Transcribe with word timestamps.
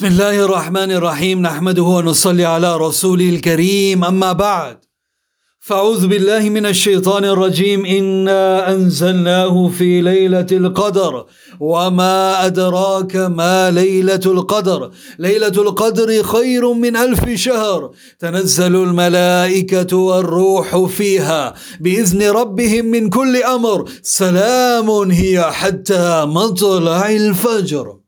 بسم 0.00 0.08
الله 0.08 0.44
الرحمن 0.44 0.92
الرحيم 0.92 1.42
نحمده 1.42 1.82
ونصلي 1.82 2.44
على 2.44 2.76
رسوله 2.76 3.28
الكريم 3.28 4.04
أما 4.04 4.32
بعد. 4.32 4.78
فأعوذ 5.60 6.06
بالله 6.06 6.48
من 6.48 6.66
الشيطان 6.66 7.24
الرجيم 7.24 7.84
إنا 7.86 8.72
أنزلناه 8.72 9.68
في 9.68 10.00
ليلة 10.00 10.46
القدر 10.52 11.26
وما 11.60 12.46
أدراك 12.46 13.16
ما 13.16 13.70
ليلة 13.70 14.20
القدر. 14.26 14.90
ليلة 15.18 15.56
القدر 15.64 16.22
خير 16.22 16.72
من 16.72 16.96
ألف 16.96 17.30
شهر. 17.34 17.90
تنزل 18.18 18.76
الملائكة 18.76 19.96
والروح 19.96 20.86
فيها 20.86 21.54
بإذن 21.80 22.22
ربهم 22.30 22.84
من 22.84 23.10
كل 23.10 23.42
أمر. 23.42 23.90
سلام 24.02 24.90
هي 24.90 25.42
حتى 25.42 26.24
مطلع 26.24 27.10
الفجر. 27.10 27.99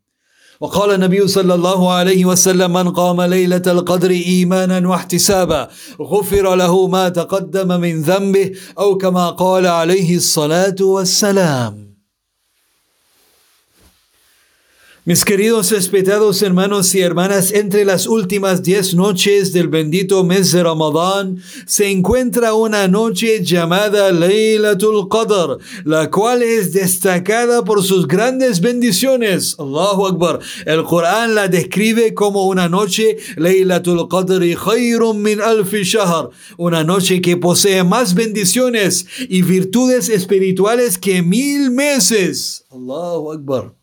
وقال 0.62 0.94
النبي 0.94 1.28
صلى 1.28 1.54
الله 1.54 1.92
عليه 1.92 2.24
وسلم 2.24 2.72
من 2.72 2.88
قام 2.90 3.20
ليلة 3.20 3.62
القدر 3.66 4.10
إيمانا 4.10 4.88
واحتسابا 4.88 5.68
غفر 6.00 6.54
له 6.54 6.86
ما 6.86 7.08
تقدم 7.08 7.80
من 7.80 8.02
ذنبه 8.02 8.50
أو 8.78 8.96
كما 8.98 9.30
قال 9.30 9.66
عليه 9.66 10.16
الصلاة 10.16 10.76
والسلام. 10.80 11.91
Mis 15.04 15.24
queridos 15.24 15.72
respetados 15.72 16.42
hermanos 16.42 16.94
y 16.94 17.00
hermanas, 17.00 17.50
entre 17.50 17.84
las 17.84 18.06
últimas 18.06 18.62
diez 18.62 18.94
noches 18.94 19.52
del 19.52 19.66
bendito 19.66 20.22
mes 20.22 20.52
de 20.52 20.62
Ramadán 20.62 21.42
se 21.66 21.90
encuentra 21.90 22.54
una 22.54 22.86
noche 22.86 23.42
llamada 23.42 24.12
Laylatul 24.12 25.08
Qadr, 25.08 25.58
la 25.84 26.08
cual 26.08 26.44
es 26.44 26.72
destacada 26.72 27.64
por 27.64 27.82
sus 27.82 28.06
grandes 28.06 28.60
bendiciones. 28.60 29.56
Allahu 29.58 30.06
Akbar. 30.06 30.38
El 30.66 30.84
Corán 30.84 31.34
la 31.34 31.48
describe 31.48 32.14
como 32.14 32.46
una 32.46 32.68
noche 32.68 33.16
Laylatul 33.34 34.06
Qadr 34.08 34.54
khayrun 34.54 35.20
min 35.20 35.40
alfi 35.40 35.82
shahr, 35.82 36.30
una 36.58 36.84
noche 36.84 37.20
que 37.20 37.36
posee 37.36 37.82
más 37.82 38.14
bendiciones 38.14 39.04
y 39.18 39.42
virtudes 39.42 40.08
espirituales 40.08 40.96
que 40.96 41.22
mil 41.22 41.72
meses. 41.72 42.64
Allahu 42.70 43.32
Akbar. 43.32 43.81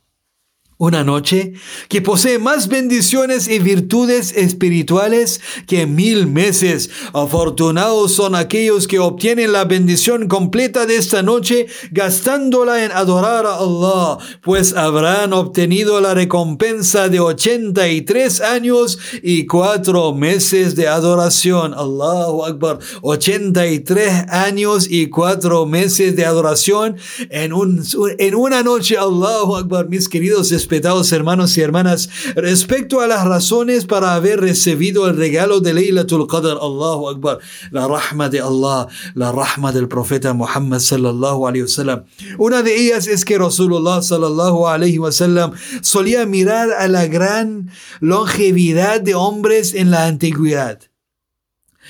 Una 0.82 1.04
noche 1.04 1.52
que 1.90 2.02
posee 2.02 2.40
más 2.40 2.70
bendiciones 2.70 3.50
y 3.50 3.60
virtudes 3.60 4.32
espirituales 4.38 5.42
que 5.68 5.86
mil 5.86 6.26
meses. 6.26 6.90
Afortunados 7.12 8.14
son 8.14 8.34
aquellos 8.34 8.88
que 8.88 8.98
obtienen 8.98 9.52
la 9.52 9.66
bendición 9.66 10.30
completa 10.30 10.86
de 10.86 10.96
esta 10.96 11.22
noche 11.22 11.68
gastándola 11.92 12.86
en 12.86 12.94
adorar 12.94 13.46
a 13.46 13.58
Allah, 13.58 14.20
pues 14.42 14.74
habrán 14.74 15.34
obtenido 15.34 16.00
la 16.00 16.14
recompensa 16.14 17.10
de 17.10 17.20
83 17.20 18.40
años 18.40 19.00
y 19.22 19.48
4 19.48 20.14
meses 20.14 20.78
de 20.78 20.88
adoración. 20.88 21.74
Allahu 21.74 22.46
Akbar. 22.46 22.80
83 23.02 24.30
años 24.30 24.88
y 24.90 25.10
4 25.10 25.66
meses 25.66 26.16
de 26.16 26.24
adoración 26.24 26.96
en, 27.30 27.52
un, 27.52 27.84
en 28.18 28.34
una 28.34 28.64
noche. 28.64 28.98
Allahu 28.98 29.58
Akbar, 29.58 29.90
mis 29.90 30.08
queridos 30.08 30.54
respetados 30.70 31.12
hermanos 31.14 31.58
y 31.58 31.62
hermanas, 31.62 32.10
respecto 32.36 33.02
a 33.02 33.08
las 33.08 33.26
razones 33.26 33.88
para 33.88 34.14
haber 34.14 34.40
recibido 34.40 35.08
el 35.08 35.18
regalo 35.18 35.62
de 35.62 35.74
Laylatul 35.74 36.28
Qadr, 36.28 36.60
Allahu 36.62 37.10
Akbar, 37.10 37.40
la 37.72 37.88
rahma 37.88 38.30
de 38.30 38.40
Allah, 38.40 38.88
la 39.16 39.32
rahma 39.32 39.72
del 39.72 39.88
profeta 39.88 40.34
Muhammad 40.34 40.78
sallallahu 40.78 41.48
alayhi 41.48 41.64
wasallam. 41.64 42.04
Una 42.38 42.62
de 42.62 42.76
ellas 42.76 43.08
es 43.08 43.26
que 43.26 43.40
Rasulullah 43.40 44.04
sallallahu 44.04 44.68
alayhi 44.68 45.00
wasallam 45.00 45.54
solía 45.82 46.28
mirar 46.28 46.70
a 46.72 46.88
la 46.88 47.08
gran 47.08 47.72
longevidad 48.00 49.02
de 49.02 49.16
hombres 49.16 49.74
en 49.74 49.90
la 49.90 50.06
antigüedad 50.06 50.89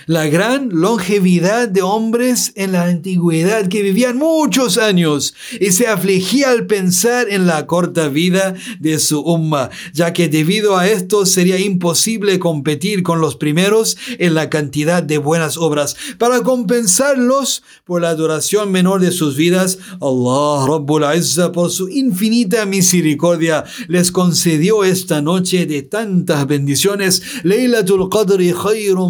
la 0.06 0.28
gran 0.28 0.70
longevidad 0.72 1.68
de 1.68 1.82
hombres 1.82 2.52
en 2.56 2.72
la 2.74 2.86
antigüedad 2.86 3.68
que 3.68 3.82
vivían 3.82 4.18
muchos 4.18 4.78
años 4.78 5.34
y 5.60 5.72
se 5.72 5.88
afligía 5.88 6.50
al 6.50 6.66
pensar 6.66 7.28
en 7.30 7.48
la 7.48 7.68
corta 7.68 8.08
vida 8.08 8.56
de 8.80 9.00
su 9.00 9.22
umma, 9.22 9.70
ya 9.94 10.14
que 10.14 10.28
debido 10.28 10.78
a 10.78 10.88
esto 10.88 11.26
sería 11.26 11.60
imposible 11.60 12.40
competir 12.40 13.04
con 13.04 13.22
los 13.22 13.36
primeros 13.36 13.98
en 14.18 14.34
la 14.34 14.50
cantidad 14.50 15.04
de 15.04 15.18
buenas 15.18 15.58
obras. 15.58 15.96
Para 16.18 16.42
compensarlos 16.42 17.64
por 17.86 18.02
la 18.02 18.16
duración 18.16 18.72
menor 18.72 19.02
de 19.02 19.12
sus 19.12 19.36
vidas, 19.36 19.80
Allah 20.02 20.66
Rabbul 20.68 21.06
Izza 21.16 21.52
por 21.52 21.72
su 21.72 21.90
infinita 21.90 22.66
misericordia 22.66 23.64
les 23.88 24.12
concedió 24.12 24.84
esta 24.84 25.22
noche 25.22 25.66
de 25.66 25.82
tantas 25.82 26.48
bendiciones. 26.48 27.22
Laylatul 27.44 28.10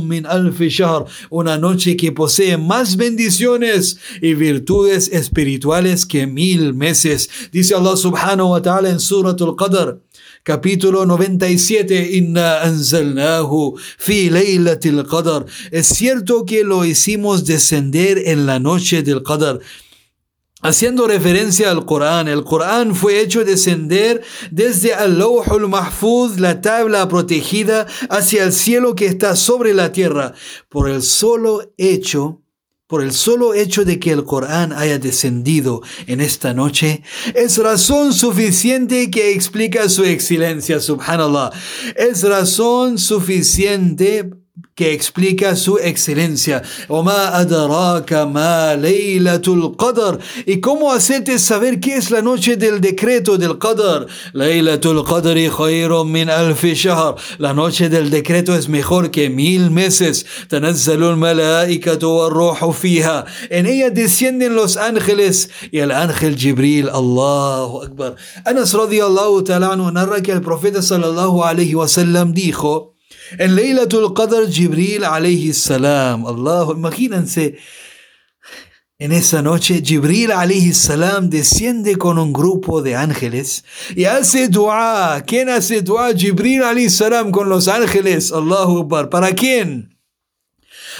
min 0.03 0.25
una 1.29 1.57
noche 1.57 1.95
que 1.97 2.11
posee 2.11 2.57
más 2.57 2.95
bendiciones 2.95 3.97
y 4.21 4.33
virtudes 4.33 5.09
espirituales 5.09 6.05
que 6.05 6.27
mil 6.27 6.73
meses. 6.73 7.29
Dice 7.51 7.75
Allah 7.75 7.95
subhanahu 7.95 8.51
wa 8.51 8.61
ta'ala 8.61 8.89
en 8.89 8.99
Suratul 8.99 9.55
Qadr. 9.55 10.01
Capítulo 10.43 11.05
97 11.05 12.11
Inna 12.13 12.61
fi. 13.97 14.31
Es 15.71 15.87
cierto 15.87 16.45
que 16.45 16.63
lo 16.63 16.85
hicimos 16.85 17.45
descender 17.45 18.17
en 18.25 18.45
la 18.45 18.59
noche 18.59 19.03
del 19.03 19.21
Qadr. 19.21 19.59
Haciendo 20.61 21.07
referencia 21.07 21.71
al 21.71 21.85
Corán, 21.85 22.27
el 22.27 22.43
Corán 22.43 22.93
fue 22.93 23.21
hecho 23.21 23.45
descender 23.45 24.21
desde 24.51 24.93
Al-Lawhul 24.93 25.69
Mahfuz, 25.69 26.37
la 26.37 26.59
tabla 26.59 27.07
protegida, 27.07 27.87
hacia 28.09 28.43
el 28.43 28.51
cielo 28.51 28.93
que 28.93 29.05
está 29.05 29.37
sobre 29.37 29.73
la 29.73 29.93
tierra, 29.93 30.33
por 30.67 30.89
el 30.89 31.01
solo 31.01 31.71
hecho 31.77 32.41
por 32.89 33.03
el 33.03 33.11
solo 33.11 33.53
hecho 33.53 33.85
de 33.85 33.99
que 33.99 34.11
el 34.11 34.23
Corán 34.23 34.73
haya 34.73 34.97
descendido 34.97 35.83
en 36.07 36.21
esta 36.21 36.55
noche, 36.55 37.03
es 37.35 37.59
razón 37.59 38.13
suficiente 38.13 39.11
que 39.11 39.31
explica 39.31 39.87
su 39.89 40.03
excelencia, 40.05 40.79
subhanallah. 40.79 41.51
Es 41.95 42.23
razón 42.23 42.97
suficiente 42.97 44.31
que 44.79 44.93
explica 44.93 45.57
su 45.57 45.77
excelencia. 45.77 46.63
Y 50.45 50.59
cómo 50.61 50.93
hacerte 50.93 51.37
saber 51.37 51.81
qué 51.81 51.95
es 51.97 52.11
la 52.11 52.21
noche 52.21 52.55
del 52.55 52.79
decreto 52.79 53.37
del 53.37 53.57
Qadr. 53.57 54.07
La 57.37 57.53
noche 57.53 57.89
del 57.89 58.09
decreto 58.09 58.55
es 58.55 58.69
mejor 58.69 59.11
que 59.11 59.29
mil 59.29 59.69
meses. 59.69 60.25
En 63.49 63.65
ella 63.65 63.89
descienden 63.89 64.55
los 64.55 64.77
ángeles 64.77 65.49
y 65.71 65.79
el 65.79 65.91
ángel 65.91 66.37
Jibril. 66.37 66.87
Allahu 66.87 67.81
Akbar. 67.83 68.15
Anas 68.45 68.73
radiallahu 68.73 69.43
ta'ala 69.43 69.75
narra 69.75 70.21
que 70.21 70.31
el 70.31 70.39
profeta 70.41 70.81
sallallahu 70.81 71.43
alayhi 71.43 71.75
wa 71.75 71.89
sallam 71.89 72.33
dijo 72.33 72.95
en 73.37 73.55
Laylatul 73.55 74.13
Qadr, 74.13 74.49
Jibril 74.49 75.03
alayhi 75.03 75.53
salam. 75.53 76.25
Allah, 76.25 76.67
imagínense. 76.75 77.57
En 79.01 79.13
esa 79.13 79.41
noche, 79.41 79.81
Jibril 79.81 80.31
alayhi 80.31 80.73
salam 80.73 81.29
desciende 81.29 81.97
con 81.97 82.19
un 82.19 82.33
grupo 82.33 82.81
de 82.81 82.95
ángeles 82.95 83.63
y 83.95 84.03
hace 84.03 84.49
dua. 84.49 85.23
¿Quién 85.25 85.47
hace 85.49 85.81
dua? 85.81 86.13
Jibril 86.13 86.63
alayhi 86.63 86.89
salam 86.89 87.31
con 87.31 87.47
los 87.47 87.69
ángeles. 87.69 88.31
Allahu 88.33 88.79
Akbar. 88.79 89.09
¿Para 89.09 89.31
quién? 89.33 89.98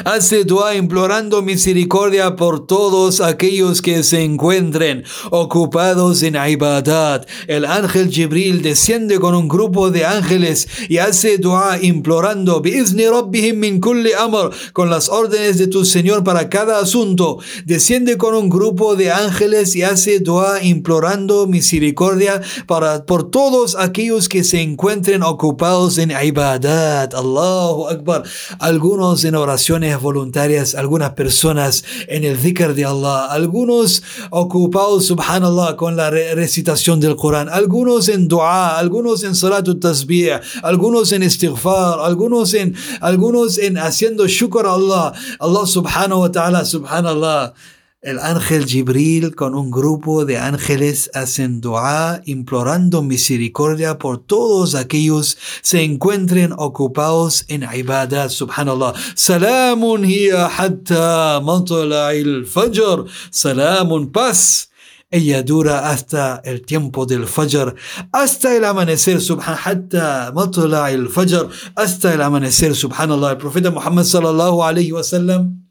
Hace 0.06 0.46
dua 0.46 0.76
implorando 0.76 1.42
misericordia 1.42 2.38
por 2.38 2.66
todos 2.66 3.20
aquellos 3.20 3.82
que 3.82 4.04
se 4.04 4.24
encuentren 4.24 5.04
ocupados 5.30 6.24
en 6.24 6.36
ibadat. 6.36 7.28
El 7.48 7.66
ángel 7.66 8.10
Jibril 8.10 8.62
desciende 8.62 9.20
con 9.20 9.36
un 9.36 9.50
grupo 9.50 9.92
de 9.92 10.06
ángeles 10.06 10.70
y 10.88 11.00
hace 11.00 11.38
dua 11.38 11.80
implorando 11.82 12.62
min 12.62 13.82
kulli 13.82 14.14
amr 14.14 14.52
con 14.72 14.90
las 14.90 15.10
órdenes 15.10 15.58
de 15.58 15.68
tu 15.68 15.84
Señor 15.84 16.24
para 16.24 16.50
cada 16.50 16.80
asunto. 16.80 17.40
Desciende 17.66 18.18
con 18.18 18.36
un 18.36 18.50
grupo 18.50 18.96
de 18.96 19.12
ángeles 19.12 19.76
y 19.76 19.84
hace 19.84 20.20
dua 20.20 20.64
implorando 20.64 21.46
misericordia 21.46 22.42
para 22.68 23.06
por 23.06 23.30
todos 23.30 23.76
aquellos 23.76 24.30
que 24.30 24.46
se 24.46 24.62
encuentren 24.62 25.24
ocupados 25.24 25.98
en 25.98 26.12
ibadat. 26.12 27.14
Allahu 27.14 27.90
Akbar. 27.90 28.24
Algunos 28.60 29.26
en 29.26 29.36
oraciones 29.36 29.89
voluntarias, 29.98 30.76
algunas 30.76 31.12
personas 31.12 31.84
en 32.08 32.24
el 32.24 32.42
dhikr 32.42 32.76
de 32.76 32.86
Allah, 32.86 33.26
algunos 33.26 34.04
ocupados, 34.30 35.06
subhanallah, 35.06 35.76
con 35.76 35.96
la 35.96 36.10
recitación 36.10 37.00
del 37.00 37.16
Corán, 37.16 37.50
algunos 37.50 38.10
en 38.10 38.28
dua, 38.28 38.78
algunos 38.78 39.24
en 39.24 39.36
salatut 39.36 39.80
tasbih, 39.82 40.40
algunos 40.62 41.12
en 41.12 41.24
istighfar, 41.24 42.00
algunos 42.02 42.54
en, 42.54 42.76
algunos 43.02 43.58
en 43.58 43.78
haciendo 43.78 44.28
shukr 44.28 44.66
a 44.66 44.74
Allah, 44.74 45.14
Allah 45.40 45.66
subhanahu 45.66 46.22
wa 46.22 46.32
ta'ala, 46.32 46.66
subhanallah. 46.66 47.54
El 48.02 48.18
ángel 48.20 48.66
Jibril 48.66 49.36
con 49.36 49.56
un 49.56 49.70
grupo 49.72 50.24
de 50.24 50.38
ángeles 50.38 51.12
hacen 51.14 51.60
dua 51.60 52.22
implorando 52.24 53.04
misericordia 53.04 53.98
por 53.98 54.20
todos 54.20 54.74
aquellos 54.74 55.38
se 55.62 55.84
encuentren 55.84 56.54
ocupados 56.58 57.44
en 57.50 57.68
ibadat. 57.74 58.30
Subhanallah. 58.30 58.94
Salamun 59.16 60.06
hiya 60.06 60.48
hatta 60.48 61.42
matla'il 61.42 62.46
fajr. 62.46 63.06
Salamun 63.32 64.12
paz. 64.14 64.70
Ella 65.12 65.44
dura 65.44 65.90
hasta 65.90 66.40
el 66.46 66.62
tiempo 66.62 67.06
del 67.08 67.26
fajr, 67.26 67.74
hasta 68.12 68.56
el 68.56 68.64
amanecer, 68.64 69.20
subhan, 69.20 69.58
hatta 69.66 70.32
matla'il 70.32 71.10
fajr, 71.10 71.50
hasta 71.76 72.14
el 72.14 72.22
amanecer, 72.22 72.76
subhanallah. 72.76 73.32
El 73.32 73.38
profeta 73.38 73.72
Muhammad 73.72 74.06
sallallahu 74.06 74.64
alayhi 74.64 74.92
wa 74.92 75.04
sallam 75.04 75.69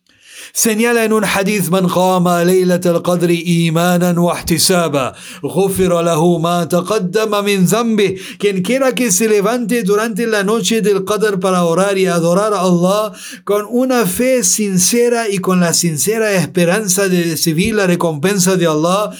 Hadith 0.55 1.71
man 1.71 1.89
qama 1.89 2.45
laylat 2.45 2.85
al-qadri 2.87 3.67
imanan 3.67 4.19
wa 4.19 4.35
ihtisaba 4.37 5.15
ghufira 5.43 6.03
lahu 6.03 6.39
ma 6.39 6.67
taqaddama 6.67 7.43
min 7.43 7.67
dhanbi 7.67 8.19
quien 8.39 8.63
quiera 8.63 8.93
que 8.93 9.11
se 9.11 9.29
levante 9.29 9.83
durante 9.83 10.27
la 10.27 10.43
noche 10.45 10.81
del 10.81 11.05
qadr 11.05 11.39
para 11.41 11.65
orar 11.65 11.97
y 11.99 12.07
adorar 12.07 12.53
a 12.55 12.61
Allah 12.61 13.13
con 13.45 13.67
una 13.69 14.07
fe 14.07 14.43
sincera 14.43 15.29
y 15.29 15.39
con 15.39 15.61
la 15.61 15.73
sincera 15.73 16.33
esperanza 16.33 17.09
de 17.09 17.23
recibir 17.23 17.75
la 17.75 17.87
recompensa 17.87 18.57
de 18.57 18.67
Allah 18.67 19.13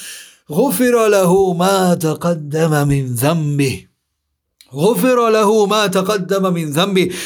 غفر 0.51 1.09
له 1.09 1.53
ما 1.53 1.95
تقدم 1.95 2.89
من 2.89 3.15
ذنبه 3.15 3.88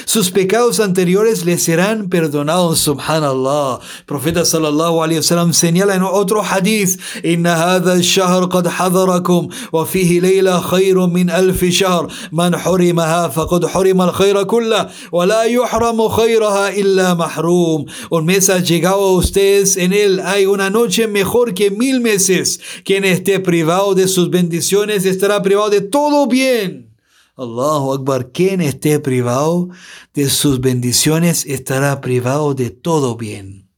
sus 0.06 0.30
pecados 0.30 0.78
anteriores 0.78 1.44
le 1.44 1.58
serán 1.58 2.08
perdonados, 2.08 2.78
subhanallah. 2.78 3.80
Profeta 4.06 4.44
sallallahu 4.44 5.02
alayhi 5.02 5.18
wa 5.18 5.22
sallam 5.24 5.52
señala 5.52 5.96
en 5.96 6.04
otro 6.04 6.40
hadith, 6.40 7.00
Inna 7.24 7.56
hadha 7.56 7.94
al-shahr 7.94 8.48
qad 8.48 8.66
hadarakum, 8.68 9.52
wa 9.72 9.84
fihi 9.84 10.20
layla 10.20 10.62
khayrun 10.62 11.10
min 11.10 11.30
alfi 11.30 11.72
shahr, 11.72 12.06
man 12.30 12.52
hurimaha 12.52 13.28
faqad 13.32 13.64
hurima 13.64 14.04
al-khayra 14.04 14.46
kulla, 14.46 14.92
wa 15.10 15.24
la 15.26 15.48
yuhramu 15.48 16.08
khayraha 16.10 16.72
illa 16.76 17.16
mahrum. 17.16 17.86
Un 18.12 18.24
mes 18.24 18.50
ha 18.50 18.60
llegado 18.60 19.02
a 19.02 19.14
ustedes, 19.14 19.76
en 19.76 19.92
él 19.92 20.20
hay 20.24 20.46
una 20.46 20.70
noche 20.70 21.08
mejor 21.08 21.54
que 21.54 21.72
mil 21.72 22.00
meses. 22.00 22.60
Quien 22.84 23.04
esté 23.04 23.40
privado 23.40 23.96
de 23.96 24.06
sus 24.06 24.30
bendiciones 24.30 25.04
estará 25.04 25.42
privado 25.42 25.70
de 25.70 25.80
todo 25.80 26.28
bien. 26.28 26.91
Allahu 27.34 27.94
Akbar, 27.94 28.30
quien 28.30 28.60
esté 28.60 29.00
privado 29.00 29.70
de 30.12 30.28
sus 30.28 30.60
bendiciones 30.60 31.46
estará 31.46 32.00
privado 32.00 32.54
de 32.54 32.70
todo 32.70 33.16
bien. 33.16 33.70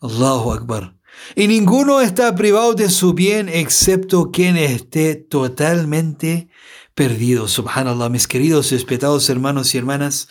Allahu 0.00 0.52
Akbar. 0.52 0.96
Y 1.36 1.46
ninguno 1.46 2.00
está 2.00 2.34
privado 2.34 2.74
de 2.74 2.90
su 2.90 3.14
bien 3.14 3.48
excepto 3.48 4.32
quien 4.32 4.56
esté 4.56 5.14
totalmente 5.14 6.48
perdido. 6.94 7.46
Subhanallah, 7.46 8.08
mis 8.08 8.26
queridos 8.26 8.72
respetados 8.72 9.30
hermanos 9.30 9.74
y 9.74 9.78
hermanas. 9.78 10.28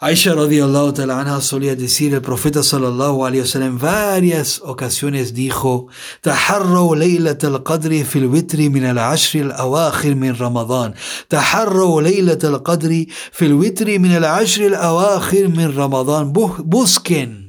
Aisha 0.00 0.32
radiallahu 0.32 0.94
ta'ala 0.94 1.18
anha 1.18 1.40
solía 1.40 1.74
decir, 1.74 2.14
el 2.14 2.22
profeta 2.22 2.62
sallallahu 2.62 3.26
alayhi 3.26 3.40
wa 3.40 3.46
sallam 3.46 3.72
en 3.72 3.78
varias 3.80 4.60
ocasiones 4.64 5.34
dijo, 5.34 5.88
تحروا 6.22 6.96
ليلة 6.96 7.38
القدر 7.44 8.04
في 8.04 8.18
الوتر 8.18 8.58
من 8.68 8.84
العشر 8.84 9.40
الأواخر 9.40 10.14
من 10.14 10.36
رمضان 10.40 10.94
تحروا 11.28 12.02
ليلة 12.02 12.38
القدر 12.44 13.04
في 13.32 13.46
الوتر 13.46 13.98
من 13.98 14.16
العشر 14.16 14.66
الأواخر 14.66 15.48
من 15.48 15.76
رمضان 15.76 16.32
busquen 16.32 17.47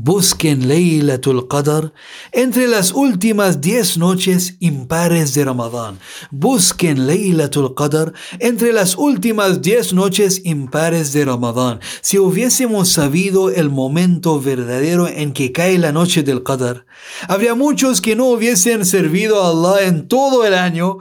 Busquen 0.00 0.68
Laylatul 0.68 1.48
Qadr 1.48 1.92
entre 2.30 2.68
las 2.68 2.92
últimas 2.92 3.60
diez 3.60 3.98
noches 3.98 4.54
impares 4.60 5.34
de 5.34 5.44
Ramadán. 5.44 5.98
Busquen 6.30 7.08
Laylatul 7.08 7.74
Qadr 7.74 8.12
entre 8.38 8.72
las 8.72 8.96
últimas 8.96 9.60
diez 9.60 9.92
noches 9.92 10.42
impares 10.44 11.12
de 11.12 11.24
Ramadán. 11.24 11.80
Si 12.00 12.16
hubiésemos 12.16 12.90
sabido 12.90 13.50
el 13.50 13.70
momento 13.70 14.40
verdadero 14.40 15.08
en 15.08 15.32
que 15.32 15.50
cae 15.50 15.78
la 15.78 15.90
noche 15.90 16.22
del 16.22 16.44
Qadr, 16.44 16.86
habría 17.26 17.56
muchos 17.56 18.00
que 18.00 18.14
no 18.14 18.26
hubiesen 18.26 18.86
servido 18.86 19.42
a 19.42 19.50
Allah 19.50 19.88
en 19.88 20.06
todo 20.06 20.46
el 20.46 20.54
año 20.54 20.98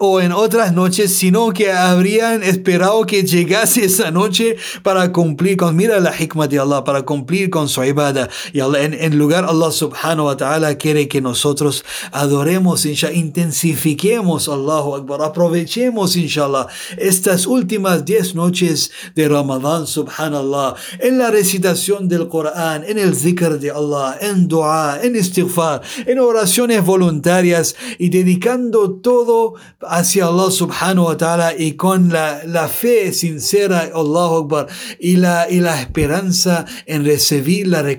o 0.00 0.20
en 0.20 0.32
otras 0.32 0.74
noches, 0.74 1.14
sino 1.14 1.52
que 1.52 1.72
habrían 1.72 2.42
esperado 2.42 3.06
que 3.06 3.22
llegase 3.22 3.86
esa 3.86 4.10
noche 4.10 4.56
para 4.82 5.12
cumplir 5.12 5.56
con, 5.56 5.76
mira 5.76 5.98
la 6.00 6.12
hikmah 6.14 6.46
de 6.46 6.58
Allah, 6.58 6.84
para 6.84 7.02
cumplir 7.02 7.48
con 7.48 7.70
su 7.70 7.80
ibad 8.18 8.28
y 8.52 8.60
en, 9.04 9.18
lugar 9.18 9.44
Allah 9.44 9.70
subhanahu 9.70 10.26
wa 10.26 10.36
ta'ala 10.36 10.76
quiere 10.76 11.08
que 11.08 11.20
nosotros 11.20 11.84
adoremos, 12.12 12.84
inshallah, 12.86 13.14
intensifiquemos 13.14 14.48
Allahu 14.48 14.96
Akbar, 14.96 15.22
aprovechemos, 15.22 16.16
inshallah, 16.16 16.66
estas 16.96 17.46
últimas 17.46 18.04
10 18.04 18.34
noches 18.34 18.90
de 19.14 19.28
Ramadán, 19.28 19.86
subhanallah, 19.86 20.74
en 21.00 21.18
la 21.18 21.30
recitación 21.30 22.08
del 22.08 22.28
Corán, 22.28 22.84
en 22.84 22.98
el 22.98 23.14
zikr 23.14 23.58
de 23.58 23.70
Allah, 23.70 24.18
en 24.20 24.48
dua, 24.48 25.00
en 25.02 25.16
istighfar, 25.16 25.82
en 26.06 26.18
oraciones 26.18 26.84
voluntarias 26.84 27.76
y 27.98 28.08
dedicando 28.08 28.92
todo 29.00 29.54
hacia 29.82 30.26
Allah 30.26 30.50
subhanahu 30.50 31.06
wa 31.06 31.16
ta'ala 31.16 31.54
y 31.56 31.72
con 31.72 32.08
la, 32.10 32.42
la 32.44 32.68
fe 32.68 33.12
sincera, 33.12 33.90
Allahu 33.94 34.44
Akbar, 34.44 34.66
y 34.98 35.16
la, 35.16 35.46
y 35.50 35.60
la 35.60 35.80
esperanza 35.80 36.64
en 36.86 37.04
recibir 37.04 37.68
la 37.68 37.82
recompensa 37.82 37.97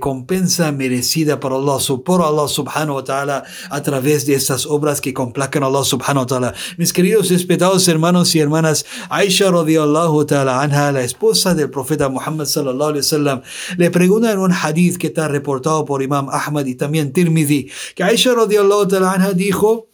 merecida 0.73 1.39
por 1.39 1.53
Allah, 1.53 1.77
por 2.03 2.21
Allah 2.21 2.47
subhanahu 2.47 2.95
wa 2.95 3.03
ta'ala 3.03 3.43
a 3.69 3.81
través 3.81 4.25
de 4.25 4.33
estas 4.33 4.65
obras 4.65 5.01
que 5.01 5.13
complacan 5.13 5.63
a 5.63 5.67
Allah 5.67 5.83
subhanahu 5.83 6.23
wa 6.23 6.25
ta'ala. 6.25 6.53
Mis 6.77 6.93
queridos 6.93 7.29
respetados 7.29 7.87
hermanos 7.87 8.33
y 8.35 8.39
hermanas, 8.39 8.85
Aisha 9.09 9.51
radiallahu 9.51 10.25
ta'ala 10.25 10.61
anha, 10.61 10.91
la 10.91 11.01
esposa 11.01 11.53
del 11.53 11.69
profeta 11.69 12.09
Muhammad 12.09 12.45
sallallahu 12.45 12.89
alaihi 12.89 13.03
wasallam, 13.03 13.41
le 13.77 13.91
pregunta 13.91 14.31
en 14.31 14.39
un 14.39 14.51
hadith 14.51 14.97
que 14.97 15.07
está 15.07 15.27
reportado 15.27 15.85
por 15.85 16.01
Imam 16.01 16.29
Ahmad 16.29 16.65
y 16.65 16.75
también 16.75 17.11
Tirmidhi, 17.11 17.69
que 17.95 18.03
Aisha 18.03 18.33
radiallahu 18.33 18.87
ta'ala 18.87 19.11
anha 19.13 19.33
dijo, 19.33 19.88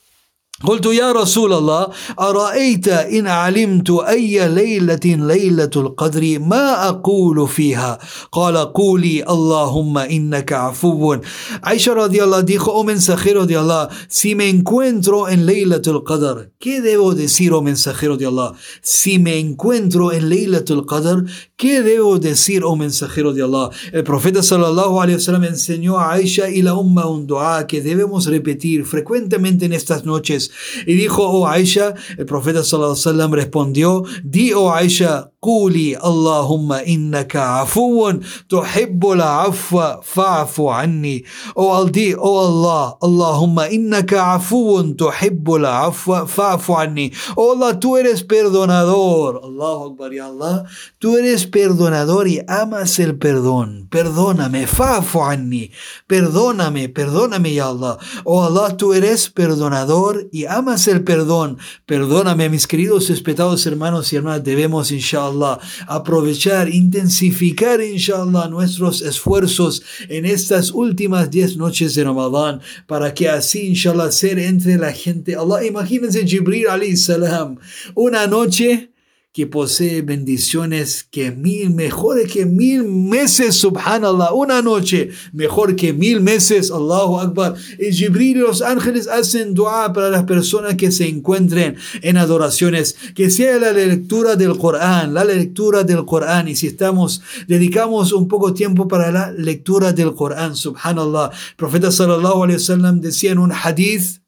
قلت 0.63 0.85
يا 0.85 1.11
رسول 1.11 1.53
الله 1.53 1.87
أرأيت 2.19 2.87
إن 2.87 3.27
علمت 3.27 3.89
أي 3.91 4.47
ليلة 4.47 5.05
ليلة 5.05 5.69
القدر 5.75 6.39
ما 6.39 6.89
أقول 6.89 7.47
فيها 7.47 7.99
قال 8.31 8.57
قولي 8.57 9.23
اللهم 9.29 9.97
إنك 9.97 10.53
عفو 10.53 11.15
Aisha 11.61 11.93
radiallahu 11.93 12.43
dijo, 12.43 12.71
oh 12.71 12.83
mensajero 12.83 13.45
de 13.45 13.57
Allah, 13.57 13.89
si 14.07 14.35
me 14.35 14.49
encuentro 14.49 15.27
en 15.27 15.45
Laylatul 15.45 16.03
Qadr, 16.03 16.51
¿qué 16.59 16.81
debo 16.81 17.13
decir, 17.13 17.51
oh 17.53 17.61
mensajero 17.61 18.17
de 18.17 18.25
Allah? 18.27 18.53
Si 18.81 19.19
me 19.19 19.37
encuentro 19.39 20.11
en 20.13 20.29
Laylatul 20.29 20.85
Qadr, 20.85 21.25
¿qué 21.57 21.81
debo 21.81 22.19
decir, 22.19 22.63
oh 22.63 22.75
mensajero 22.75 23.33
de 23.33 23.43
Allah? 23.43 23.69
El 23.91 24.03
profeta 24.03 24.41
sallallahu 24.43 25.01
alayhi 25.01 25.17
wa 25.17 25.21
sallam 25.21 25.43
enseñó 25.43 25.99
a 25.99 26.13
Aisha 26.13 26.49
y 26.49 26.61
la 26.61 26.75
umma 26.75 27.07
un 27.07 27.27
dua 27.27 27.67
que 27.67 27.81
debemos 27.81 28.27
repetir 28.27 28.85
frecuentemente 28.85 29.65
en 29.65 29.73
estas 29.73 30.05
noches 30.05 30.44
Y 30.85 30.95
dijo, 30.95 31.23
oh 31.23 31.47
Aisha, 31.47 31.93
el 32.17 32.25
profeta 32.25 32.63
sallallahu 32.63 32.93
alaihi 32.93 33.07
wasallam 33.07 33.33
respondió, 33.33 34.03
di 34.23 34.53
oh 34.53 34.71
Aisha, 34.71 35.31
Kuli 35.45 35.93
Allahumma 35.93 36.81
innaka 36.81 37.61
afuun 37.61 38.25
tuhibbul 38.49 39.21
afwa 39.21 40.01
fa'fu 40.01 40.73
anni. 40.73 41.21
Oh, 41.55 41.69
al 41.77 41.93
di, 41.93 42.15
oh 42.17 42.41
Allah, 42.41 42.97
Allahumma 42.97 43.69
innaka 43.69 44.41
afuun 44.41 44.97
tuhibbul 44.97 45.69
afwa 45.69 46.25
fa'fu 46.25 46.73
anni. 46.73 47.13
Oh 47.37 47.53
Allah, 47.53 47.77
tú 47.77 47.93
eres 47.93 48.25
perdonador. 48.25 49.37
Allahu 49.45 49.93
Akbar, 49.93 50.09
ya 50.17 50.33
Allah. 50.33 50.65
Tú 50.97 51.15
eres 51.15 51.45
perdonador 51.45 52.27
y 52.27 52.41
amas 52.47 52.97
el 52.97 53.13
perdón. 53.13 53.85
Perdóname, 53.91 54.65
fa'fu 54.65 55.21
anni. 55.21 55.69
Perdóname, 56.07 56.89
perdóname, 56.89 57.53
ya 57.53 57.69
Allah. 57.69 57.99
Oh 58.23 58.41
Allah, 58.41 58.75
tú 58.75 58.93
eres 58.93 59.29
perdonador 59.29 60.25
y 60.35 60.45
amas 60.47 60.89
el 60.89 61.05
perdón. 61.05 61.57
Perdóname, 61.85 62.49
mis 62.49 62.67
queridos 62.67 63.07
respetados 63.07 63.65
hermanos 63.65 64.11
y 64.11 64.17
hermanas. 64.17 64.43
Debemos, 64.43 64.91
inshallah, 64.91 65.59
aprovechar, 65.87 66.67
intensificar, 66.67 67.79
inshallah, 67.81 68.49
nuestros 68.49 69.01
esfuerzos 69.01 69.81
en 70.09 70.25
estas 70.25 70.71
últimas 70.71 71.31
10 71.31 71.55
noches 71.55 71.95
de 71.95 72.03
Ramadán, 72.03 72.59
para 72.85 73.13
que 73.13 73.29
así, 73.29 73.67
inshallah, 73.67 74.11
ser 74.11 74.37
entre 74.39 74.75
la 74.75 74.91
gente. 74.91 75.37
Allah, 75.37 75.63
imagínense 75.65 76.27
Jibril 76.27 76.67
alayhi 76.67 76.97
salam, 76.97 77.57
una 77.93 78.27
noche 78.27 78.89
que 79.35 79.47
posee 79.47 80.01
bendiciones 80.01 81.05
que 81.11 81.29
mil, 81.29 81.69
mejores 81.71 82.31
que 82.31 82.45
mil 82.45 82.85
meses, 82.85 83.55
subhanallah, 83.55 84.31
una 84.31 84.61
noche, 84.61 85.09
mejor 85.33 85.75
que 85.75 85.91
mil 85.91 86.21
meses, 86.21 86.71
Allahu 86.71 87.19
Akbar. 87.19 87.55
Y 87.77 87.91
Jibril 87.91 88.37
y 88.37 88.39
los 88.39 88.61
ángeles 88.61 89.09
hacen 89.09 89.53
dua 89.53 89.91
para 89.91 90.09
las 90.09 90.23
personas 90.23 90.75
que 90.75 90.89
se 90.89 91.09
encuentren 91.09 91.75
en 92.01 92.15
adoraciones, 92.15 92.95
que 93.13 93.29
sea 93.29 93.59
la 93.59 93.73
lectura 93.73 94.37
del 94.37 94.57
Corán, 94.57 95.13
la 95.13 95.25
lectura 95.25 95.83
del 95.83 96.05
Corán. 96.05 96.47
Y 96.47 96.55
si 96.55 96.67
estamos, 96.67 97.21
dedicamos 97.45 98.13
un 98.13 98.29
poco 98.29 98.53
tiempo 98.53 98.87
para 98.87 99.11
la 99.11 99.31
lectura 99.33 99.91
del 99.91 100.15
Corán, 100.15 100.55
subhanallah. 100.55 101.31
El 101.49 101.55
profeta 101.57 101.91
sallallahu 101.91 102.43
alaihi 102.43 102.59
wasallam 102.59 103.01
decía 103.01 103.33
en 103.33 103.39
un 103.39 103.51
hadith, 103.51 104.24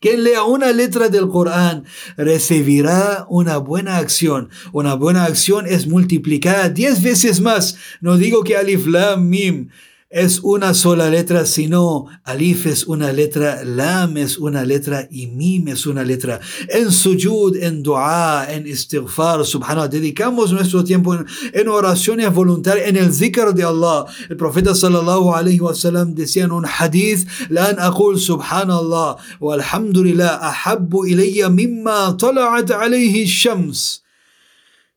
quien 0.00 0.24
lea 0.24 0.44
una 0.44 0.72
letra 0.72 1.08
del 1.08 1.28
Corán 1.28 1.84
recibirá 2.16 3.26
una 3.28 3.58
buena 3.58 3.98
acción. 3.98 4.48
Una 4.72 4.94
buena 4.94 5.24
acción 5.24 5.66
es 5.66 5.86
multiplicada 5.86 6.70
diez 6.70 7.02
veces 7.02 7.40
más. 7.40 7.76
No 8.00 8.16
digo 8.16 8.42
que 8.42 8.56
alif 8.56 8.86
lam 8.86 9.28
mim 9.28 9.68
es 10.10 10.40
una 10.42 10.74
sola 10.74 11.08
letra, 11.08 11.46
sino 11.46 12.06
alif 12.24 12.66
es 12.66 12.84
una 12.88 13.12
letra, 13.12 13.62
lam 13.64 14.16
es 14.16 14.38
una 14.38 14.64
letra 14.64 15.06
y 15.08 15.28
mim 15.28 15.68
es 15.68 15.86
una 15.86 16.02
letra. 16.02 16.40
En 16.68 16.90
sujud, 16.90 17.54
en 17.54 17.84
dua, 17.84 18.44
en 18.50 18.66
istighfar, 18.66 19.46
subhanallah, 19.46 19.86
dedicamos 19.88 20.52
nuestro 20.52 20.82
tiempo 20.82 21.14
en, 21.14 21.68
oraciones 21.68 22.34
voluntarias, 22.34 22.88
en 22.88 22.96
el 22.96 23.12
zikr 23.14 23.54
de 23.54 23.62
Allah. 23.62 24.04
El 24.28 24.36
profeta 24.36 24.74
sallallahu 24.74 25.32
alayhi 25.32 25.60
wa 25.60 25.76
sallam 25.76 26.12
decía 26.16 26.42
en 26.42 26.50
un 26.50 26.66
hadith, 26.66 27.28
lan 27.48 27.76
aqul 27.78 28.18
subhanallah 28.18 29.16
wa 29.38 29.54
alhamdulillah 29.54 30.40
ahabbu 30.42 31.06
ilayya 31.06 31.48
mimma 31.50 32.16
tala'at 32.18 32.72
alayhi 32.72 33.26
shams. 33.26 34.02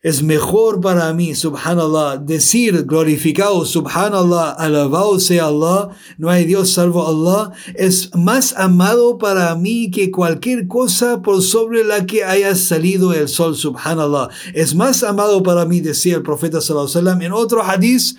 Es 0.03 0.22
mejor 0.22 0.81
para 0.81 1.13
mí, 1.13 1.33
subhanallah, 1.33 2.17
decir 2.17 2.83
glorificado, 2.83 3.65
subhanallah, 3.65 4.51
alabado 4.51 5.17
sea 5.17 5.45
Allah, 5.45 5.91
no 6.17 6.29
hay 6.29 6.43
Dios 6.43 6.72
salvo 6.72 7.07
Allah, 7.07 7.53
es 7.74 8.13
más 8.13 8.53
amado 8.57 9.17
para 9.17 9.55
mí 9.55 9.89
que 9.91 10.12
cualquier 10.12 10.67
cosa 10.67 11.22
por 11.22 11.41
sobre 11.41 11.86
la 11.86 12.05
que 12.05 12.25
haya 12.25 12.53
salido 12.55 13.13
el 13.13 13.29
sol, 13.29 13.55
subhanallah. 13.55 14.27
Es 14.53 14.75
más 14.75 15.03
amado 15.03 15.41
para 15.41 15.63
mí, 15.63 15.79
decía 15.79 16.17
el 16.17 16.22
profeta 16.22 16.60
sallallahu 16.60 16.89
alaihi 16.89 16.98
wasallam 16.98 17.22
en 17.22 17.31
otro 17.31 17.63
hadith, 17.63 18.17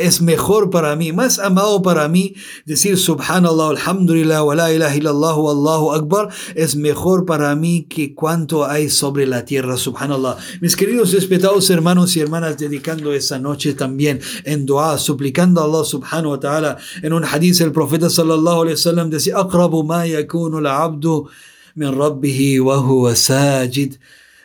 es 0.00 0.20
mejor 0.20 0.70
para 0.70 0.96
mí, 0.96 1.12
más 1.12 1.38
amado 1.38 1.82
para 1.82 2.08
mí 2.08 2.34
decir 2.66 2.98
subhanallah, 2.98 3.70
alhamdulillah, 3.70 4.42
wa 4.42 4.54
la 4.56 4.72
ilaha 4.72 4.96
illallah, 4.96 5.34
allahu 5.34 5.92
akbar, 5.92 6.28
es 6.56 6.74
mejor 6.74 7.26
para 7.26 7.54
mí 7.54 7.86
que 7.88 8.14
cuanto 8.14 8.64
hay 8.66 8.90
sobre 8.90 9.26
la 9.26 9.44
tierra, 9.44 9.76
subhanallah. 9.76 10.36
Mis 10.60 10.74
queridos 10.74 11.12
respetados 11.12 11.70
hermanos 11.70 12.16
y 12.16 12.20
hermanas, 12.20 12.58
dedicando 12.58 13.12
esa 13.12 13.38
noche 13.38 13.74
también 13.74 14.20
en 14.44 14.66
dua, 14.66 14.98
suplicando 14.98 15.60
a 15.60 15.64
Allah 15.64 15.84
subhanahu 15.84 16.30
wa 16.30 16.40
ta'ala, 16.40 16.76
en 17.02 17.12
un 17.12 17.24
hadith 17.24 17.60
el 17.60 17.70
profeta 17.70 18.10
sallallahu 18.10 18.62
alayhi 18.62 18.76
wa 18.76 18.82
sallam 18.82 19.10
decía, 19.10 19.38
aqrabu 19.38 19.84
ma 19.84 20.06
yakunu 20.06 20.58
al-abdu 20.58 21.28
min 21.76 21.92
rabbihi 21.92 22.58
wa 22.58 22.78
huwa 22.78 23.14
sajid. 23.14 23.96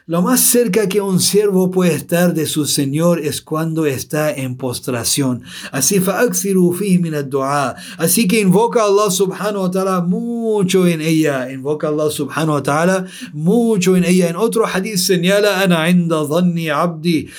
Lo 0.09 0.23
más 0.23 0.39
cerca 0.39 0.89
que 0.89 1.01
un 1.01 1.19
siervo 1.19 1.69
puede 1.69 1.93
estar 1.93 2.33
de 2.33 2.47
su 2.47 2.65
Señor 2.65 3.19
es 3.19 3.43
cuando 3.43 3.85
está 3.85 4.33
en 4.33 4.55
postración. 4.55 5.43
Así 5.71 6.01
Así 7.99 8.27
que 8.27 8.39
invoca 8.39 8.81
a 8.81 8.85
Allah 8.85 9.11
subhanahu 9.11 9.61
wa 9.61 9.69
ta'ala 9.69 10.01
mucho 10.01 10.87
en 10.87 11.01
ella. 11.01 11.51
Invoca 11.51 11.89
a 11.89 11.89
Allah 11.91 12.09
subhanahu 12.09 12.55
wa 12.55 12.63
ta'ala 12.63 13.05
mucho 13.33 13.95
en 13.95 14.03
ella. 14.03 14.29
En 14.29 14.35
otro 14.35 14.65
hadith 14.65 14.97
señala, 14.97 15.61
Ana 15.61 15.87
inda 15.87 16.23
dhanni 16.23 16.69
abdi. 16.69 17.29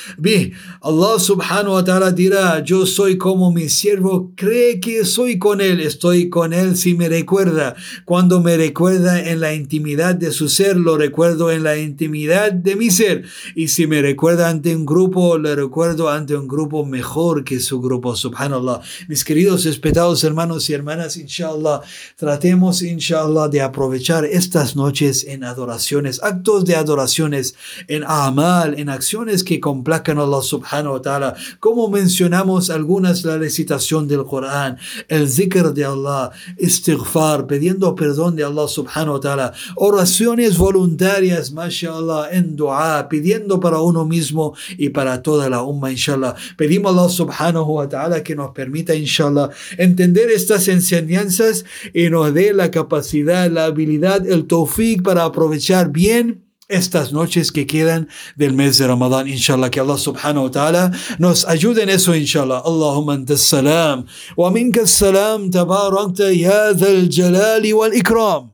Allah 0.81 1.19
subhanahu 1.19 1.73
wa 1.73 1.83
ta'ala 1.85 2.12
dirá, 2.12 2.62
yo 2.62 2.87
soy 2.87 3.19
como 3.19 3.50
mi 3.50 3.69
siervo, 3.69 4.31
cree 4.37 4.79
que 4.79 5.05
soy 5.05 5.39
con 5.41 5.61
él. 5.61 5.81
Estoy 5.81 6.29
con 6.29 6.53
él 6.53 6.77
si 6.77 6.95
me 6.95 7.09
recuerda. 7.09 7.75
Cuando 8.05 8.41
me 8.41 8.57
recuerda 8.57 9.21
en 9.29 9.41
la 9.41 9.55
intimidad 9.55 10.15
de 10.15 10.31
su 10.31 10.49
ser, 10.49 10.77
lo 10.77 10.97
recuerdo 10.97 11.50
en 11.50 11.65
la 11.65 11.77
intimidad 11.77 12.60
de 12.62 12.76
mi 12.76 12.90
ser. 12.90 13.25
Y 13.55 13.69
si 13.69 13.87
me 13.87 14.02
recuerda 14.02 14.49
ante 14.49 14.75
un 14.75 14.87
grupo, 14.87 15.38
le 15.38 15.55
recuerdo 15.55 16.09
ante 16.09 16.37
un 16.37 16.49
grupo 16.49 16.85
mejor 16.85 17.45
que 17.45 17.61
su 17.61 17.81
grupo. 17.81 18.17
Subhanallah. 18.17 18.81
Mis 19.09 19.25
queridos 19.25 19.64
respetados 19.64 20.25
hermanos 20.25 20.69
y 20.71 20.75
hermanas, 20.75 21.17
inshallah, 21.17 21.81
tratemos, 22.17 22.83
inshallah, 22.83 23.49
de 23.49 23.62
aprovechar 23.62 24.25
estas 24.25 24.76
noches 24.76 25.25
en 25.25 25.45
adoraciones, 25.45 26.23
actos 26.23 26.64
de 26.64 26.76
adoraciones, 26.76 27.55
en 27.88 28.05
amal, 28.05 28.79
en 28.79 28.88
acciones 28.88 29.45
que 29.45 29.61
complacan 29.61 30.19
a 30.19 30.23
Allah 30.23 30.43
subhanahu 30.43 30.95
wa 30.95 31.02
ta'ala. 31.02 31.35
Como 31.59 31.88
mencionamos 31.88 32.71
algunas, 32.71 33.25
la 33.25 33.38
recitación 33.38 34.09
del 34.09 34.25
Corán, 34.25 34.79
el 35.09 35.29
zikr 35.29 35.73
de 35.73 35.85
Allah, 35.85 36.31
istighfar, 36.59 37.47
pidiendo 37.47 37.95
perdón 37.95 38.37
de 38.37 38.45
Allah 38.45 38.69
subhanahu 38.69 39.14
wa 39.14 39.21
ta'ala, 39.21 39.52
oraciones 39.76 40.59
voluntarias, 40.59 41.52
mashallah, 41.52 42.31
en 42.33 42.50
dua, 42.57 43.09
pidiendo 43.09 43.61
para 43.61 43.80
uno 43.80 44.04
mismo 44.04 44.54
y 44.76 44.90
para 44.90 45.23
toda 45.23 45.49
la 45.49 45.62
umma, 45.62 45.90
inshallah. 45.90 46.35
Pedimos 46.57 46.90
a 46.90 46.99
Allah 46.99 47.09
subhanahu 47.11 47.75
wa 47.75 47.88
ta'ala 47.88 48.23
que 48.23 48.35
nos 48.35 48.50
permita, 48.52 48.95
inshallah, 48.95 49.50
entender 49.78 50.30
estas 50.30 50.69
enseñanzas 50.69 51.64
y 51.95 52.11
nos 52.11 52.33
dé 52.35 52.52
la 52.52 52.71
capacidad, 52.71 53.50
la 53.50 53.66
habilidad, 53.66 54.26
el 54.26 54.47
tawfiq 54.47 55.02
para 55.02 55.25
aprovechar 55.25 55.90
bien 55.90 56.45
estas 56.71 57.12
noches 57.12 57.50
que 57.50 57.66
quedan 57.66 58.09
del 58.37 58.52
mes 58.54 58.78
de 58.78 58.87
Ramadán, 58.87 59.28
inshallah, 59.28 59.71
que 59.71 59.80
Allah 59.80 59.99
subhanahu 59.99 60.45
wa 60.45 60.50
ta'ala 60.50 60.92
nos 61.19 61.45
ayude 61.47 61.83
en 61.83 61.90
eso, 61.90 62.14
inshallah. 62.14 62.62
Allahumma 62.64 63.14
anta 63.14 63.37
salam, 63.37 64.07
wa 64.37 64.50
minka 64.50 64.87
salam, 64.87 65.50
tabarakta 65.50 66.33
ya 66.33 66.73
dhal 66.73 67.09
jalali 67.11 67.73
wal 67.73 67.92
ikram. 67.92 68.52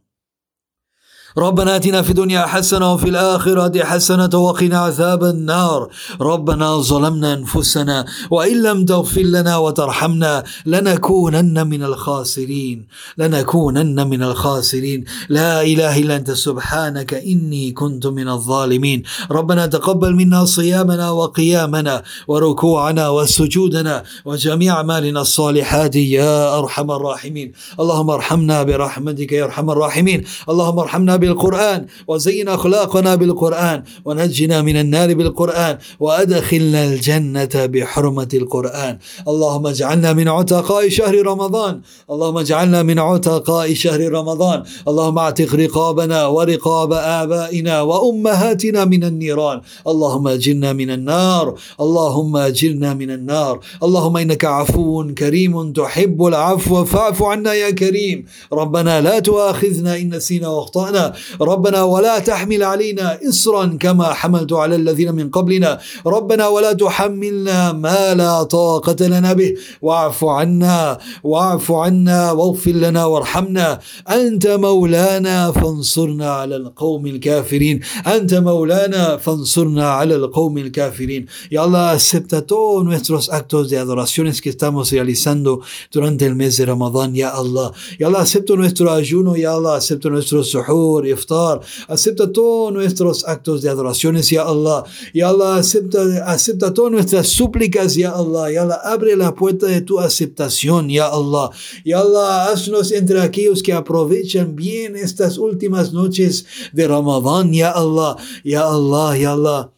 ربنا 1.38 1.76
آتنا 1.76 2.02
في 2.02 2.10
الدنيا 2.10 2.46
حسنة 2.46 2.92
وفي 2.92 3.08
الآخرة 3.08 3.84
حسنة 3.84 4.38
وقنا 4.38 4.78
عذاب 4.78 5.24
النار. 5.24 5.88
ربنا 6.20 6.76
ظلمنا 6.80 7.34
أنفسنا 7.34 8.04
وإن 8.30 8.62
لم 8.62 8.84
تغفر 8.84 9.20
لنا 9.20 9.56
وترحمنا 9.56 10.44
لنكونن 10.66 11.66
من 11.66 11.82
الخاسرين. 11.82 12.86
لنكونن 13.18 14.08
من 14.08 14.22
الخاسرين. 14.22 15.04
لا 15.28 15.62
إله 15.62 15.98
إلا 15.98 16.16
أنت 16.16 16.30
سبحانك 16.30 17.14
إني 17.14 17.72
كنت 17.72 18.06
من 18.06 18.28
الظالمين. 18.28 19.02
ربنا 19.30 19.66
تقبل 19.66 20.14
منا 20.14 20.44
صيامنا 20.44 21.10
وقيامنا 21.10 22.02
وركوعنا 22.28 23.08
وسجودنا 23.08 24.02
وجميع 24.24 24.74
أعمالنا 24.74 25.20
الصالحات 25.20 25.96
يا 25.96 26.58
أرحم 26.58 26.90
الراحمين. 26.90 27.52
اللهم 27.80 28.10
ارحمنا 28.10 28.62
برحمتك 28.62 29.32
يا 29.32 29.44
أرحم 29.44 29.70
الراحمين. 29.70 30.24
اللهم 30.48 30.78
ارحمنا 30.78 31.16
بالقرآن 31.26 31.86
وزين 32.08 32.48
أخلاقنا 32.48 33.14
بالقرآن 33.14 33.82
ونجنا 34.04 34.62
من 34.62 34.76
النار 34.76 35.14
بالقرآن 35.14 35.78
وأدخلنا 36.00 36.84
الجنة 36.84 37.54
بحرمة 37.54 38.32
القرآن. 38.34 38.98
اللهم 39.28 39.66
اجعلنا 39.66 40.12
من 40.12 40.28
عتقاء 40.28 40.88
شهر 40.88 41.26
رمضان. 41.26 41.80
اللهم 42.10 42.36
اجعلنا 42.38 42.82
من 42.82 42.98
عتقاء 42.98 43.74
شهر 43.74 44.00
رمضان. 44.18 44.62
اللهم 44.88 45.18
اعتق 45.18 45.54
رقابنا 45.54 46.26
ورقاب 46.26 46.92
آبائنا 46.92 47.74
وأمهاتنا 47.82 48.84
من 48.84 49.04
النيران. 49.04 49.60
اللهم 49.86 50.28
أجرنا 50.28 50.72
من 50.72 50.90
النار. 50.90 51.54
اللهم 51.80 52.36
أجرنا 52.36 52.94
من 52.94 53.10
النار. 53.10 53.54
اللهم 53.82 54.16
إنك 54.16 54.44
عفو 54.44 55.14
كريم 55.18 55.72
تحب 55.72 56.18
العفو 56.26 56.84
فاعف 56.84 57.22
عنا 57.22 57.52
يا 57.52 57.70
كريم. 57.70 58.24
ربنا 58.52 59.00
لا 59.00 59.18
تؤاخذنا 59.18 59.96
إن 59.96 60.14
نسينا 60.14 60.48
وأخطأنا. 60.48 61.12
ربنا 61.40 61.82
ولا 61.82 62.18
تحمل 62.18 62.62
علينا 62.62 63.18
إصرا 63.28 63.76
كما 63.80 64.14
حملت 64.14 64.52
على 64.52 64.76
الذين 64.76 65.14
من 65.14 65.30
قبلنا. 65.30 65.80
ربنا 66.06 66.48
ولا 66.48 66.72
تحملنا 66.72 67.72
ما 67.72 68.14
لا 68.14 68.42
طاقة 68.42 69.06
لنا 69.06 69.32
به. 69.32 69.54
واعف 69.82 70.24
عنا 70.24 70.98
واعف 71.24 71.72
عنا 71.72 72.32
واغفر 72.32 72.70
لنا 72.70 73.04
وارحمنا. 73.04 73.80
أنت 74.10 74.46
مولانا 74.46 75.52
فانصرنا 75.52 76.30
على 76.30 76.56
القوم 76.56 77.06
الكافرين. 77.06 77.80
أنت 78.06 78.34
مولانا 78.34 79.16
فانصرنا 79.16 79.88
على 79.88 80.14
القوم 80.14 80.58
الكافرين. 80.58 81.26
Ya 81.50 81.62
Allah 81.62 81.90
acepta 81.90 82.46
todos 82.46 82.84
nuestros 82.84 83.30
actos 83.30 83.68
de 83.70 83.78
adoraciones 83.78 84.40
que 84.40 84.50
estamos 84.50 84.90
realizando 84.90 85.60
durante 85.92 86.24
el 86.26 86.34
mes 86.34 86.56
de 86.56 86.66
Ramadán, 86.66 87.14
Ya 87.14 87.30
Allah. 87.30 87.72
Ya 87.98 88.06
Allah 88.08 88.20
acepta 88.20 88.54
nuestro 88.54 88.86
ayuno, 88.92 89.36
Ya 89.36 89.52
Allah 89.52 89.74
acepta 89.76 90.08
nuestro 90.08 90.42
suhoor, 90.42 90.95
suhur, 90.96 91.06
iftar. 91.06 91.60
Acepta 91.88 92.32
todos 92.32 92.72
nuestros 92.72 93.24
actos 93.26 93.62
de 93.62 93.68
adoraciones, 93.68 94.30
ya 94.30 94.42
Allah. 94.42 94.84
Ya 95.12 95.28
Allah, 95.28 95.56
acepta, 95.56 96.00
acepta 96.26 96.72
todas 96.72 96.92
nuestras 96.92 97.28
súplicas, 97.28 97.94
ya 97.94 98.10
Allah. 98.10 98.50
Ya 98.50 98.62
Allah, 98.62 98.80
abre 98.84 99.16
la 99.16 99.34
puerta 99.34 99.66
de 99.66 99.80
tu 99.80 99.98
aceptación, 99.98 100.88
ya 100.88 101.06
Allah. 101.06 101.50
Ya 101.84 102.00
Allah, 102.00 102.50
haznos 102.50 102.92
entre 102.92 103.20
aquellos 103.20 103.62
que 103.62 103.72
aprovechan 103.72 104.54
bien 104.56 104.96
estas 104.96 105.38
últimas 105.38 105.92
noches 105.92 106.46
de 106.72 106.86
Ramadán, 106.88 107.52
ya 107.52 107.70
Allah. 107.70 108.16
Ya 108.44 108.62
Allah, 108.62 109.16
ya 109.16 109.32
Allah. 109.32 109.75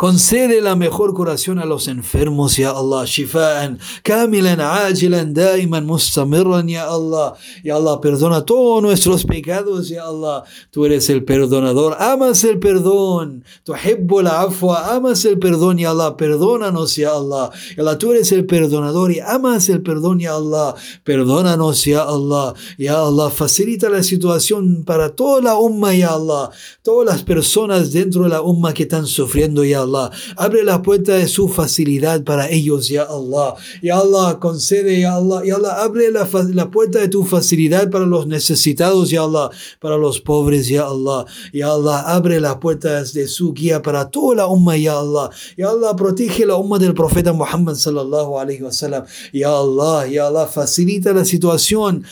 Concede 0.00 0.62
la 0.62 0.76
mejor 0.76 1.12
curación 1.12 1.58
a 1.58 1.66
los 1.66 1.86
enfermos, 1.86 2.56
ya 2.56 2.70
Allah. 2.70 3.04
Shifa'an, 3.04 3.78
kamilan, 4.02 4.58
ajilan, 4.58 5.34
daiman, 5.34 5.84
mustamirran, 5.84 6.66
ya 6.68 6.88
Allah. 6.88 7.34
Ya 7.62 7.76
Allah, 7.76 8.00
perdona 8.00 8.42
todos 8.46 8.82
nuestros 8.82 9.26
pecados, 9.26 9.90
ya 9.90 10.04
Allah. 10.04 10.44
Tú 10.70 10.86
eres 10.86 11.10
el 11.10 11.22
perdonador, 11.22 11.98
amas 12.00 12.44
el 12.44 12.58
perdón. 12.58 13.44
Tu 13.62 13.74
la 14.22 14.40
afwa, 14.40 14.90
amas 14.94 15.22
el 15.26 15.38
perdón, 15.38 15.76
ya 15.76 15.90
Allah. 15.90 16.16
Perdónanos, 16.16 16.96
ya 16.96 17.12
Allah. 17.12 17.50
Ya 17.76 17.82
Allah, 17.82 17.98
tú 17.98 18.12
eres 18.12 18.32
el 18.32 18.46
perdonador 18.46 19.12
y 19.12 19.20
amas 19.20 19.68
el 19.68 19.82
perdón, 19.82 20.18
ya 20.18 20.34
Allah. 20.34 20.76
Perdónanos, 21.04 21.84
ya 21.84 22.04
Allah. 22.04 22.54
Ya 22.78 23.02
Allah, 23.02 23.28
facilita 23.28 23.90
la 23.90 24.02
situación 24.02 24.82
para 24.82 25.14
toda 25.14 25.42
la 25.42 25.58
umma, 25.58 25.94
ya 25.94 26.14
Allah. 26.14 26.48
Todas 26.80 27.06
las 27.06 27.22
personas 27.22 27.92
dentro 27.92 28.22
de 28.22 28.30
la 28.30 28.40
umma 28.40 28.72
que 28.72 28.84
están 28.84 29.06
sufriendo, 29.06 29.62
ya 29.62 29.80
Allah. 29.82 29.89
Abre 30.36 30.64
la 30.64 30.82
puerta 30.82 31.14
de 31.14 31.28
su 31.28 31.48
facilidad 31.48 32.22
para 32.24 32.48
ellos, 32.48 32.88
ya 32.88 33.02
Allah. 33.02 33.54
Ya 33.82 33.98
Allah, 33.98 34.38
concede, 34.40 35.00
ya 35.00 35.16
Allah. 35.16 35.42
Ya 35.44 35.56
Allah, 35.56 35.82
abre 35.82 36.10
la, 36.10 36.70
puerta 36.70 36.98
de 36.98 37.08
tu 37.08 37.24
facilidad 37.24 37.90
para 37.90 38.06
los 38.06 38.26
necesitados, 38.26 39.10
ya 39.10 39.22
Allah. 39.22 39.50
Para 39.80 39.96
los 39.96 40.20
pobres, 40.20 40.68
ya 40.68 40.86
Allah. 40.86 41.26
Ya 41.52 41.72
Allah, 41.72 42.00
abre 42.00 42.40
las 42.40 42.56
puertas 42.56 43.12
de 43.12 43.28
su 43.28 43.52
guía 43.52 43.82
para 43.82 44.10
toda 44.10 44.36
la 44.36 44.46
umma, 44.46 44.76
ya 44.76 44.98
Allah. 44.98 45.30
Ya 45.56 45.70
Allah, 45.70 45.94
protege 45.96 46.46
la 46.46 46.56
umma 46.56 46.78
del 46.78 46.94
profeta 46.94 47.32
Muhammad 47.32 47.74
sallallahu 47.74 48.38
alaihi 48.38 48.62
wasallam. 48.62 49.04
Ya 49.32 49.50
Allah, 49.50 50.06
ya 50.06 50.26
Allah, 50.26 50.46
facilita 50.46 51.12
la 51.12 51.24
situación 51.24 52.04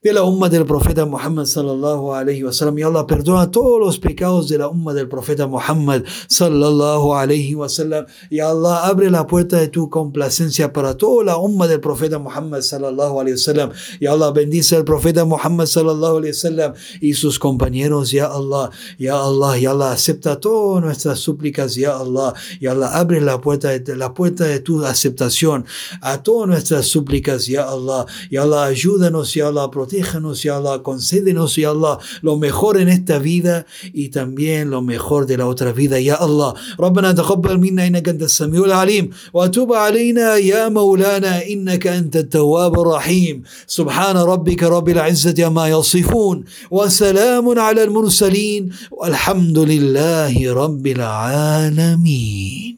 de 0.00 0.12
la 0.12 0.22
umma 0.22 0.48
del 0.48 0.64
profeta 0.64 1.04
Muhammad 1.06 1.46
sallallahu 1.46 2.14
alayhi 2.14 2.44
wa 2.44 2.52
sallam. 2.52 2.78
Y 2.78 2.82
Allah 2.82 3.04
perdona 3.04 3.50
todos 3.50 3.80
los 3.80 3.98
pecados 3.98 4.48
de 4.48 4.56
la 4.58 4.68
umma 4.68 4.94
del 4.94 5.08
profeta 5.08 5.48
Muhammad 5.48 6.04
sallallahu 6.28 7.16
alayhi 7.16 7.56
wa 7.56 7.68
sallam. 7.68 8.06
Y 8.30 8.38
Allah 8.38 8.86
abre 8.86 9.10
la 9.10 9.26
puerta 9.26 9.58
de 9.58 9.66
tu 9.66 9.90
complacencia 9.90 10.72
para 10.72 10.96
toda 10.96 11.24
la 11.24 11.36
umma 11.36 11.66
del 11.66 11.80
profeta 11.80 12.20
Muhammad 12.20 12.60
sallallahu 12.60 13.18
alayhi 13.18 13.32
wa 13.38 13.42
sallam. 13.42 13.70
Y 13.98 14.06
Allah 14.06 14.30
bendice 14.30 14.76
al 14.76 14.84
profeta 14.84 15.24
Muhammad 15.24 15.66
sallallahu 15.66 16.18
alayhi 16.18 16.32
wa 16.32 16.42
sallam 16.42 16.72
y 17.00 17.14
sus 17.14 17.40
compañeros. 17.40 18.12
Ya 18.12 18.26
Allah, 18.26 18.70
Ya 18.98 19.18
Allah, 19.20 19.58
Ya 19.58 19.72
Allah 19.72 19.90
acepta 19.90 20.38
todas 20.38 20.84
nuestras 20.84 21.18
súplicas. 21.18 21.74
Ya 21.74 21.96
Allah, 21.96 22.34
Ya 22.60 22.70
Allah 22.70 22.94
abre 22.94 23.20
la 23.20 23.40
puerta 23.40 23.76
de, 23.76 23.96
la 23.96 24.14
puerta 24.14 24.44
de 24.44 24.60
tu 24.60 24.84
aceptación 24.84 25.66
a 26.02 26.22
todas 26.22 26.46
nuestras 26.46 26.86
súplicas. 26.86 27.48
Ya 27.48 27.64
Allah, 27.64 28.06
Ya 28.30 28.42
Allah 28.42 28.66
ayúdanos. 28.66 29.34
Ya 29.34 29.48
Allah 29.48 29.68
protéjanos, 29.87 30.43
ya 30.43 30.57
Allah, 30.57 30.81
concédenos, 30.83 31.55
ya 31.57 31.69
Allah, 31.71 31.99
lo 32.21 32.37
mejor 32.37 32.77
en 32.77 32.89
esta 32.89 33.19
vida 33.19 33.65
y 33.93 34.09
también 34.09 34.69
lo 34.69 34.81
mejor 34.81 35.25
de 35.25 35.37
la 35.37 35.47
otra 35.47 35.71
vida, 35.71 35.99
ya 35.99 36.15
Allah. 36.15 36.53
ربنا 36.79 37.11
تقبل 37.11 37.57
منا 37.57 37.87
إنك 37.87 38.09
أنت 38.09 38.23
السميع 38.23 38.65
العليم 38.65 39.09
وتوب 39.33 39.73
علينا 39.73 40.37
يا 40.37 40.69
مولانا 40.69 41.47
إنك 41.47 41.87
أنت 41.87 42.15
التواب 42.15 42.79
الرحيم 42.79 43.43
سبحان 43.67 44.17
ربك 44.17 44.63
رب 44.63 44.89
العزة 44.89 45.45
عما 45.45 45.67
يصفون 45.69 46.43
وسلام 46.71 47.59
على 47.59 47.83
المرسلين 47.83 48.69
والحمد 48.91 49.59
لله 49.59 50.53
رب 50.53 50.87
العالمين 50.87 52.77